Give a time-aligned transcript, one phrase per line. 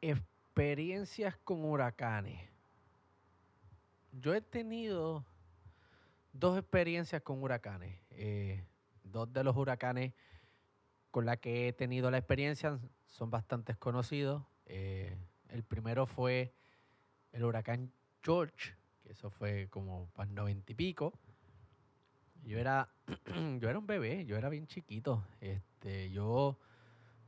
[0.00, 2.40] Experiencias con huracanes.
[4.12, 5.24] Yo he tenido
[6.32, 7.98] dos experiencias con huracanes.
[8.10, 8.64] Eh,
[9.02, 10.12] dos de los huracanes
[11.10, 14.42] con la que he tenido la experiencia son bastante conocidos.
[14.66, 15.16] Eh,
[15.48, 16.52] el primero fue
[17.32, 21.12] el huracán George, que eso fue como para noventa y pico.
[22.44, 22.88] Yo era,
[23.58, 25.24] yo era un bebé, yo era bien chiquito.
[25.40, 26.58] Este, yo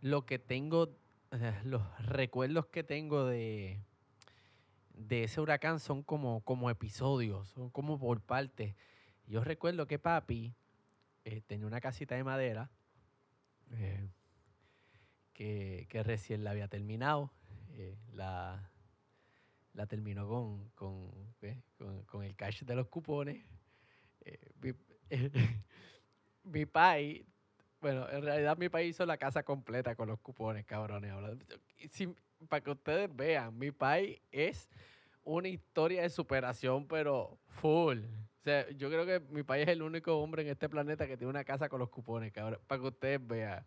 [0.00, 0.96] lo que tengo,
[1.64, 3.80] los recuerdos que tengo de,
[4.94, 8.74] de ese huracán son como, como episodios, son como por partes.
[9.26, 10.54] Yo recuerdo que papi
[11.24, 12.70] eh, tenía una casita de madera
[13.72, 14.08] eh,
[15.32, 17.32] que, recién la había terminado.
[17.70, 18.70] Eh, la,
[19.72, 21.10] la terminó con, con,
[22.06, 23.44] con, el cash de los cupones.
[24.60, 24.72] mi,
[26.44, 27.26] mi pai,
[27.84, 31.12] bueno, en realidad mi país hizo la casa completa con los cupones, cabrones.
[32.48, 34.70] para que ustedes vean, mi país es
[35.22, 37.98] una historia de superación, pero full.
[37.98, 41.18] O sea, yo creo que mi país es el único hombre en este planeta que
[41.18, 42.58] tiene una casa con los cupones, cabrón.
[42.66, 43.66] Para que ustedes vean.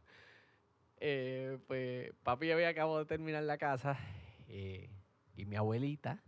[0.99, 3.99] Eh, pues papi había acabado de terminar la casa
[4.47, 4.89] eh,
[5.35, 6.23] y mi abuelita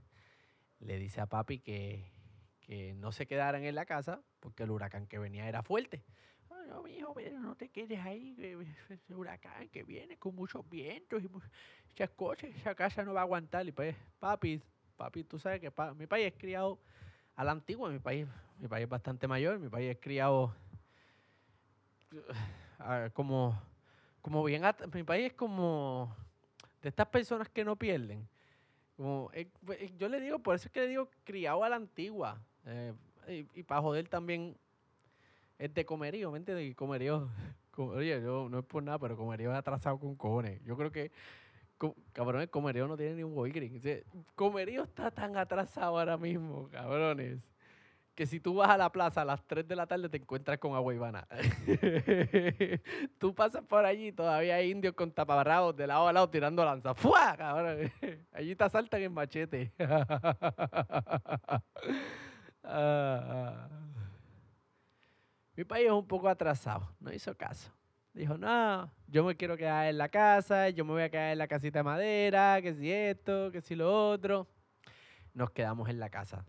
[0.78, 2.06] le dice a papi que,
[2.98, 6.04] no se quedaran en la casa porque el huracán que venía era fuerte.
[6.70, 8.36] No, hijo, pero no te quedes ahí,
[8.90, 13.24] ese huracán que viene con muchos vientos y muchas cosas, esa casa no va a
[13.24, 13.68] aguantar.
[13.68, 14.62] Y pues, papi,
[14.96, 16.80] papi, tú sabes que mi país es criado
[17.36, 18.28] a la antigua, mi país,
[18.60, 20.54] mi país es bastante mayor, mi país es criado
[23.14, 23.60] como,
[24.22, 26.16] como bien, mi país es como
[26.82, 28.28] de estas personas que no pierden.
[28.96, 31.78] Como, eh, pues, yo le digo, por eso es que le digo criado a la
[31.78, 32.42] antigua.
[32.66, 32.94] Eh,
[33.54, 34.58] y, para joder también
[35.60, 36.72] es de comerío, ¿me entiendes?
[36.72, 37.30] Y comerío,
[37.78, 40.62] oye, yo no es por nada, pero comerío es atrasado con cojones.
[40.64, 41.12] Yo creo que
[42.12, 44.04] cabrones, Comerío no tiene ni un Walgreens.
[44.36, 47.40] Comerío está tan atrasado ahora mismo, cabrones,
[48.16, 50.58] que si tú vas a la plaza a las 3 de la tarde te encuentras
[50.58, 51.26] con agua Ivana.
[53.18, 56.98] tú pasas por allí todavía hay indios con taparrabos de lado a lado tirando lanzas.
[56.98, 57.38] ¡Fua!
[58.34, 59.72] Allí te asaltan en machete.
[62.62, 63.89] Ah, ah.
[65.60, 67.70] Mi país es un poco atrasado, no hizo caso.
[68.14, 71.38] Dijo, no, yo me quiero quedar en la casa, yo me voy a quedar en
[71.38, 74.48] la casita de madera, que si esto, que si lo otro.
[75.34, 76.46] Nos quedamos en la casa.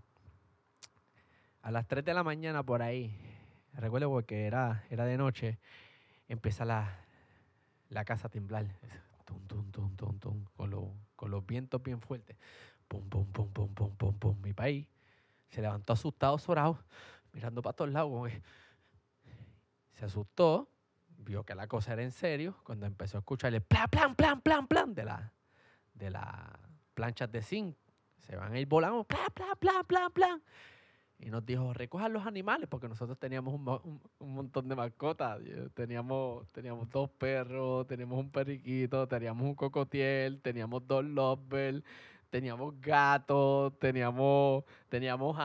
[1.61, 3.13] A las 3 de la mañana por ahí,
[3.73, 5.59] recuerdo porque era, era de noche,
[6.29, 6.97] empieza la,
[7.89, 8.67] la casa a temblar.
[9.25, 12.37] Tum, tum, tum, tum, tum, con, con los vientos bien fuertes.
[12.87, 14.41] Pum, pum, pum, pum, pum, pum, pum.
[14.41, 14.87] Mi país
[15.49, 16.79] se levantó asustado, zorado,
[17.33, 18.31] mirando para todos lados.
[20.01, 20.67] Se asustó
[21.19, 24.67] vio que la cosa era en serio cuando empezó a escucharle plan, plan, plan, plan,
[24.67, 25.31] plan de la
[25.93, 26.25] de las
[26.95, 27.77] planchas de zinc.
[28.17, 30.43] Se van a ir volando, plan, plan, plan, plan, plan.
[31.19, 35.39] Y nos dijo, recojan los animales, porque nosotros teníamos un, montón de mascotas.
[35.75, 41.85] Teníamos, teníamos dos perros, teníamos un periquito, teníamos un cocotiel, teníamos dos lovebirds,
[42.31, 45.37] teníamos gatos, teníamos, teníamos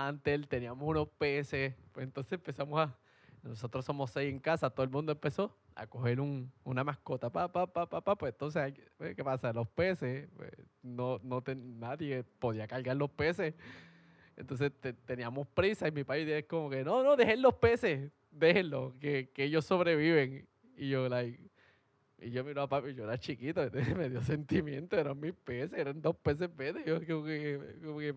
[0.47, 1.75] teníamos unos peces.
[1.91, 2.95] Pues entonces empezamos a...
[3.45, 7.51] Nosotros somos seis en casa, todo el mundo empezó a coger un, una mascota, pa,
[7.51, 9.53] pa, pa, pa, pa, pues entonces, pues, ¿qué pasa?
[9.53, 10.51] Los peces, pues,
[10.81, 13.53] no, no nadie podía cargar los peces.
[14.35, 14.71] Entonces
[15.05, 19.29] teníamos prisa y mi país es como que, no, no, dejen los peces, déjenlos, que,
[19.31, 20.47] que ellos sobreviven.
[20.75, 21.39] Y yo, like,
[22.17, 23.61] y yo miro a papi, yo era chiquito,
[23.95, 26.83] me dio sentimiento, eran mis peces, eran dos peces verdes.
[26.83, 28.15] Yo como que, como que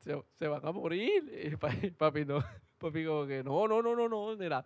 [0.00, 1.32] se, se, van a morir.
[1.44, 2.42] Y papi, papi no,
[2.84, 4.64] papi como que, no, no, no, no, no, mira,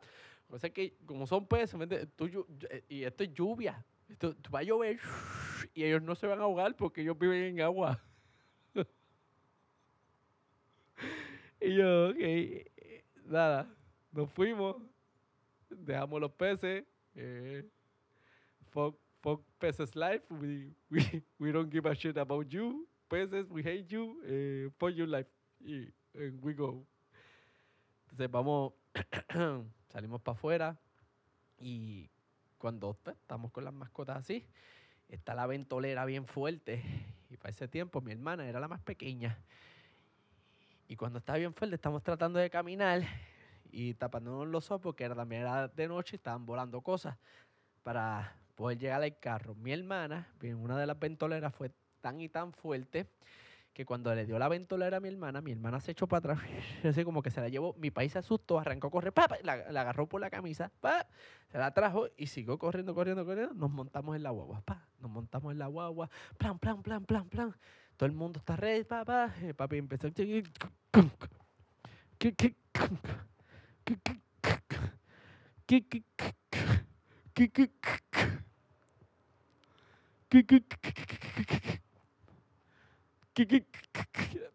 [0.49, 3.85] o sea que, como son peces, eh, y esto es lluvia.
[4.09, 4.99] Esto, va a llover
[5.75, 8.01] y ellos no se van a ahogar porque ellos viven en agua.
[11.61, 12.17] y yo, ok,
[13.27, 13.69] nada,
[14.11, 14.77] nos fuimos,
[15.69, 16.85] dejamos los peces.
[17.15, 17.69] Eh,
[18.71, 20.25] fuck, fuck peces life.
[20.31, 22.89] We, we, we don't give a shit about you.
[23.11, 24.19] Peces, we hate you.
[24.27, 25.29] Eh, fuck your life.
[25.61, 26.87] Y and we go.
[28.19, 28.73] Entonces vamos.
[29.93, 30.77] salimos para afuera
[31.57, 32.11] y
[32.59, 34.45] cuando pues, estamos con las mascotas así,
[35.09, 36.83] está la ventolera bien fuerte
[37.31, 39.39] y para ese tiempo mi hermana era la más pequeña.
[40.89, 43.03] Y cuando estaba bien fuerte estamos tratando de caminar
[43.71, 47.17] y tapándonos los ojos porque era, también era de noche y estaban volando cosas
[47.85, 49.55] para poder llegar al carro.
[49.55, 51.71] Mi hermana, en una de las ventoleras fue
[52.01, 53.07] tan y tan fuerte
[53.79, 56.41] que cuando le dio la ventolera a mi hermana, mi hermana se echó para atrás,
[56.83, 59.13] así como que se la llevó, mi país se asustó, arrancó a correr,
[59.45, 60.73] la, agarró por la camisa,
[61.47, 65.13] se la trajo y siguió corriendo, corriendo, corriendo, nos montamos en la guagua, pa, nos
[65.13, 67.55] montamos en la guagua, plan, plan, plan, plan, plan,
[67.97, 70.09] todo el mundo está ready, pa, pa, papi empezó,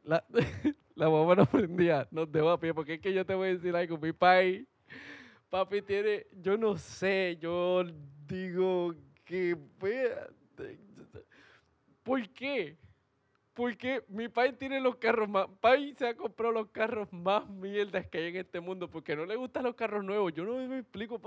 [0.03, 0.23] la,
[0.95, 3.49] la mamá no prendía, no te va a pie, porque es que yo te voy
[3.49, 4.67] a decir algo, mi papi,
[5.49, 7.83] papi tiene, yo no sé, yo
[8.27, 8.93] digo
[9.25, 9.57] que,
[12.03, 12.77] ¿por qué?
[13.53, 18.07] Porque mi país tiene los carros más, país se ha comprado los carros más mierdas
[18.07, 20.79] que hay en este mundo, porque no le gustan los carros nuevos, yo no me
[20.79, 21.21] explico.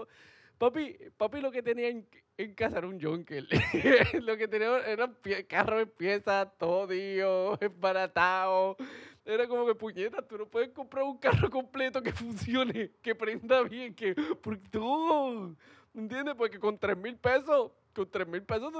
[0.58, 3.46] Papi, papi lo que tenía en, casa era un Junker.
[4.22, 5.16] lo que tenía eran
[5.48, 6.88] carros en piezas, todo
[7.60, 8.76] embaratado.
[9.24, 13.62] Era como que puñeta, tú no puedes comprar un carro completo que funcione, que prenda
[13.62, 15.56] bien, que porque tú,
[15.94, 16.34] ¿entiendes?
[16.36, 18.72] Porque con 3 mil pesos, con 3 mil pesos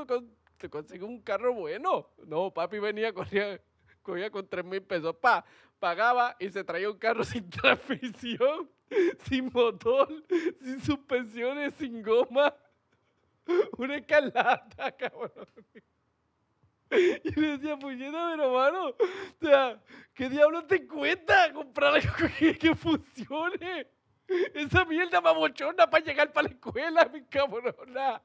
[0.56, 2.08] te consigues un carro bueno.
[2.26, 3.60] No, papi venía, corría,
[4.06, 5.44] cogía con 3 mil pesos, pa,
[5.78, 8.70] pagaba y se traía un carro sin transmisión
[9.28, 10.08] sin motor,
[10.62, 12.54] sin suspensiones, sin goma.
[13.76, 15.46] Una escalata, cabrón.
[16.90, 18.96] Y le decía, puñeta, pero hermano, o
[19.44, 19.82] sea,
[20.14, 22.12] ¿qué diablo te cuesta comprar algo
[22.60, 23.88] que, funcione?
[24.54, 28.22] Esa mierda mamochona para llegar para la escuela, mi cabrona.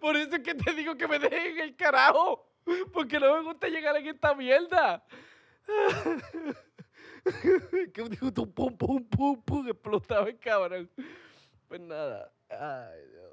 [0.00, 2.46] Por eso es que te digo que me dejen el carajo.
[2.92, 5.04] Porque no me gusta llegar en esta mierda.
[7.94, 10.90] que dijo pum, pum, pum, pum, explotaba el cabrón.
[11.68, 12.30] Pues nada.
[12.50, 13.32] Ay, Dios.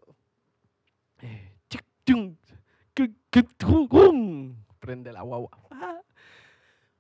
[4.80, 5.51] Prende la guagua.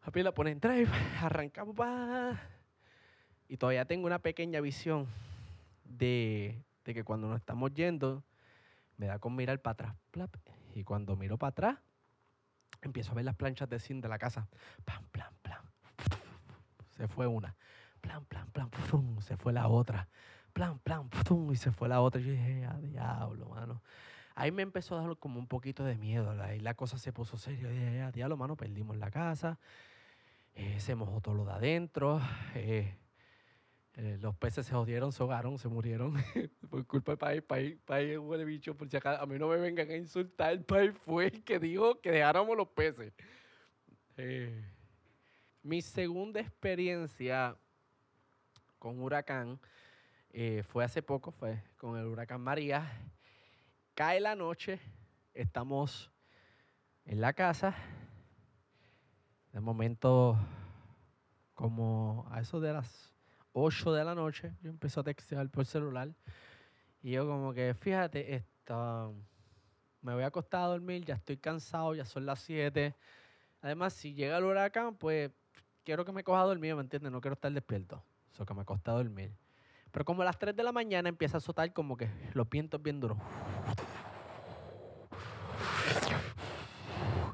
[0.03, 0.89] Papi la pone en drive.
[1.21, 1.75] Arrancamos.
[3.47, 5.07] Y todavía tengo una pequeña visión
[5.83, 8.23] de, de que cuando nos estamos yendo,
[8.97, 9.95] me da con mirar para atrás.
[10.73, 11.77] Y cuando miro para atrás,
[12.87, 14.47] empiezo a ver las planchas de zinc de la casa.
[14.85, 15.71] Pam, plan, plan
[17.01, 17.55] se fue una.
[17.99, 18.69] Plan, plan, plan,
[19.21, 20.07] se fue la otra.
[20.53, 21.09] Plan, plan,
[21.51, 22.21] y se fue la otra.
[22.21, 23.81] Y yo dije, a diablo, mano.
[24.35, 26.29] Ahí me empezó a dar como un poquito de miedo.
[26.43, 27.61] Ahí la cosa se puso seria.
[27.61, 29.57] Yo dije, a diablo, mano, perdimos la casa.
[30.53, 32.21] Eh, se mojó todo lo de adentro.
[32.53, 32.95] Eh,
[33.95, 36.13] eh, los peces se jodieron, se ahogaron, se murieron.
[36.69, 38.75] por culpa del país, país, país huele bicho.
[38.75, 40.53] Por si a mí no me vengan a insultar.
[40.53, 43.13] El país fue el que dijo que dejáramos los peces.
[44.17, 44.63] Eh,
[45.63, 47.55] mi segunda experiencia
[48.79, 49.59] con huracán
[50.31, 52.89] eh, fue hace poco, fue con el huracán María.
[53.93, 54.79] Cae la noche,
[55.33, 56.09] estamos
[57.05, 57.75] en la casa.
[59.51, 60.37] De momento,
[61.53, 63.10] como a eso de las
[63.53, 66.09] 8 de la noche, yo empecé a textear por celular.
[67.01, 68.45] Y yo como que, fíjate,
[70.01, 72.95] me voy a acostar a dormir, ya estoy cansado, ya son las 7.
[73.61, 75.31] Además, si llega el huracán, pues
[75.83, 77.11] quiero que me coja a dormir, ¿me entiendes?
[77.11, 78.03] No quiero estar despierto.
[78.31, 79.31] Eso que me cuesta dormir.
[79.91, 82.81] Pero como a las 3 de la mañana empieza a azotar como que los vientos
[82.81, 83.17] bien duros.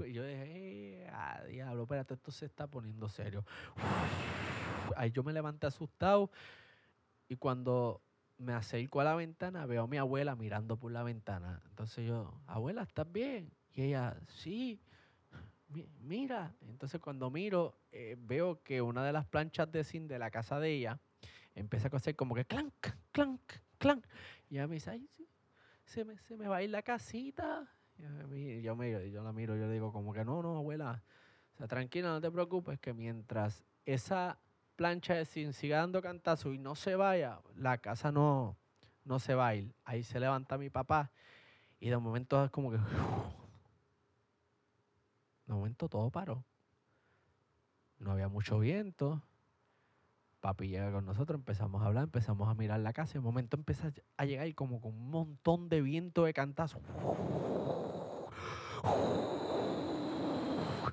[0.05, 3.45] Y yo dije, eh, ah, diablo, espérate, esto se está poniendo serio.
[4.97, 6.31] Ahí yo me levanté asustado
[7.29, 8.01] y cuando
[8.37, 11.61] me acerco a la ventana veo a mi abuela mirando por la ventana.
[11.69, 13.51] Entonces yo, abuela, ¿estás bien?
[13.73, 14.81] Y ella, sí
[16.01, 16.53] mira.
[16.67, 20.59] Entonces cuando miro, eh, veo que una de las planchas de zinc de la casa
[20.59, 20.99] de ella
[21.55, 23.41] empieza a hacer como que clank, clank,
[23.77, 24.05] clank.
[24.49, 25.27] Y ella me dice, ay, sí,
[25.85, 27.67] se me, se me va a ir la casita.
[27.97, 31.03] Y yo, me, yo la miro, yo le digo como que no, no, abuela.
[31.67, 34.37] Tranquila, no te preocupes, que mientras esa
[34.77, 38.55] plancha de zinc siga dando cantazo y no se vaya, la casa no,
[39.03, 39.51] no se va.
[39.83, 41.11] Ahí se levanta mi papá
[41.79, 42.77] y de momento es como que
[45.47, 46.45] de momento todo paró.
[47.99, 49.21] No había mucho viento.
[50.39, 53.13] Papi llega con nosotros, empezamos a hablar, empezamos a mirar la casa.
[53.13, 56.79] Y de momento empieza a llegar como con un montón de viento de cantazo.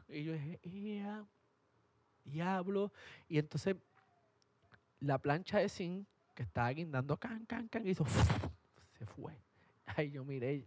[0.09, 1.44] Y yo dije, diablo.
[2.25, 3.77] Y entonces
[5.01, 8.05] la plancha de zinc que estaba guindando can, can, can, hizo,
[8.99, 9.37] se fue.
[9.87, 10.67] Ay, yo miré.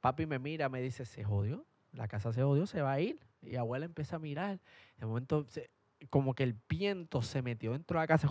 [0.00, 3.18] Papi me mira, me dice, se jodió la casa se odió, se va a ir.
[3.42, 4.60] Y abuela empieza a mirar.
[4.96, 5.46] De momento,
[6.10, 8.28] como que el viento se metió dentro de la casa.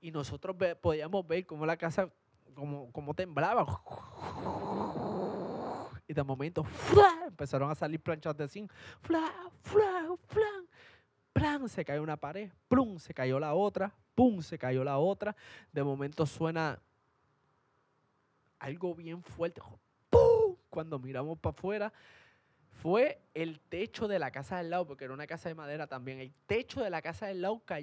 [0.00, 2.10] Y nosotros podíamos ver cómo la casa,
[2.54, 3.82] como, como temblaba.
[6.06, 7.24] Y de momento ¡fla!
[7.26, 8.72] empezaron a salir planchas de zinc.
[9.00, 9.32] ¡Fla!
[9.62, 10.08] ¡Fla!
[10.28, 10.68] ¡Flan!
[11.32, 11.68] ¡Plan!
[11.68, 12.50] Se cayó una pared.
[12.68, 12.98] ¡Plum!
[12.98, 13.94] Se cayó la otra.
[14.14, 14.40] ¡Pum!
[14.40, 15.34] Se cayó la otra.
[15.72, 16.80] De momento suena
[18.58, 19.60] algo bien fuerte.
[20.10, 20.56] ¡Pum!
[20.70, 21.92] Cuando miramos para afuera,
[22.82, 26.20] fue el techo de la casa del lado, porque era una casa de madera también.
[26.20, 27.82] El techo de la casa del lado cayó